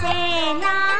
[0.00, 0.08] 在
[0.58, 0.99] 那。